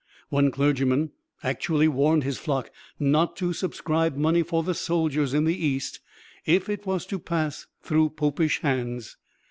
One 0.29 0.49
clergyman 0.49 1.11
actually 1.43 1.87
warned 1.87 2.23
his 2.23 2.39
flock 2.39 2.71
not 2.99 3.35
to 3.35 3.53
subscribe 3.53 4.15
money 4.15 4.41
for 4.41 4.63
the 4.63 4.73
soldiers 4.73 5.31
in 5.35 5.43
the 5.43 5.53
East 5.55 5.99
"if 6.43 6.69
it 6.69 6.87
was 6.87 7.05
to 7.05 7.19
pass 7.19 7.67
through 7.83 8.09
Popish 8.09 8.61
hands." 8.61 9.17